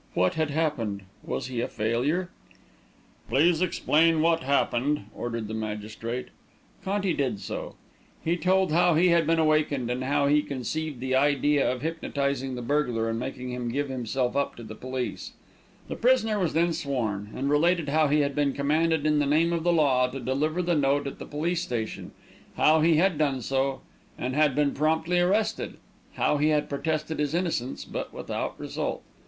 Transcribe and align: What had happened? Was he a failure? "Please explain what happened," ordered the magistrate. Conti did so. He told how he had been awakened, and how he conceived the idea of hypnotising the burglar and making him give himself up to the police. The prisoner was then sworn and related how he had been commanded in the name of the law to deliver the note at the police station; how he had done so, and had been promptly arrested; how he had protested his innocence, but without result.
What 0.15 0.33
had 0.33 0.49
happened? 0.49 1.03
Was 1.23 1.45
he 1.45 1.61
a 1.61 1.67
failure? 1.67 2.31
"Please 3.29 3.61
explain 3.61 4.19
what 4.23 4.39
happened," 4.41 5.05
ordered 5.13 5.47
the 5.47 5.53
magistrate. 5.53 6.29
Conti 6.83 7.13
did 7.13 7.39
so. 7.39 7.75
He 8.25 8.35
told 8.35 8.71
how 8.71 8.95
he 8.95 9.09
had 9.09 9.27
been 9.27 9.37
awakened, 9.37 9.91
and 9.91 10.03
how 10.05 10.25
he 10.25 10.41
conceived 10.41 11.01
the 11.01 11.13
idea 11.13 11.71
of 11.71 11.83
hypnotising 11.83 12.55
the 12.55 12.63
burglar 12.63 13.11
and 13.11 13.19
making 13.19 13.51
him 13.51 13.69
give 13.69 13.89
himself 13.89 14.35
up 14.35 14.55
to 14.55 14.63
the 14.63 14.73
police. 14.73 15.33
The 15.87 15.95
prisoner 15.95 16.39
was 16.39 16.53
then 16.53 16.73
sworn 16.73 17.29
and 17.35 17.47
related 17.47 17.89
how 17.89 18.07
he 18.07 18.21
had 18.21 18.33
been 18.33 18.53
commanded 18.53 19.05
in 19.05 19.19
the 19.19 19.27
name 19.27 19.53
of 19.53 19.63
the 19.63 19.71
law 19.71 20.07
to 20.09 20.19
deliver 20.19 20.63
the 20.63 20.73
note 20.73 21.05
at 21.05 21.19
the 21.19 21.27
police 21.27 21.61
station; 21.61 22.09
how 22.57 22.81
he 22.81 22.95
had 22.95 23.19
done 23.19 23.43
so, 23.43 23.81
and 24.17 24.33
had 24.33 24.55
been 24.55 24.73
promptly 24.73 25.19
arrested; 25.19 25.77
how 26.15 26.37
he 26.37 26.47
had 26.49 26.69
protested 26.69 27.19
his 27.19 27.35
innocence, 27.35 27.85
but 27.85 28.11
without 28.11 28.59
result. 28.59 29.03